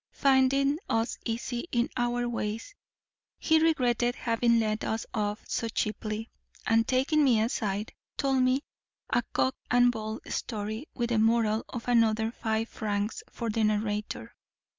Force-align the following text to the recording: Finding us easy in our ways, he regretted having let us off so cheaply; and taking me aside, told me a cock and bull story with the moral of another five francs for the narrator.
Finding 0.13 0.79
us 0.89 1.19
easy 1.25 1.67
in 1.71 1.87
our 1.95 2.27
ways, 2.27 2.73
he 3.37 3.59
regretted 3.59 4.15
having 4.15 4.59
let 4.59 4.83
us 4.83 5.05
off 5.13 5.45
so 5.47 5.67
cheaply; 5.69 6.31
and 6.65 6.87
taking 6.87 7.23
me 7.23 7.39
aside, 7.39 7.93
told 8.17 8.41
me 8.41 8.63
a 9.11 9.21
cock 9.33 9.55
and 9.69 9.91
bull 9.91 10.19
story 10.27 10.87
with 10.95 11.09
the 11.11 11.19
moral 11.19 11.63
of 11.69 11.87
another 11.87 12.31
five 12.31 12.67
francs 12.67 13.21
for 13.29 13.51
the 13.51 13.63
narrator. 13.63 14.33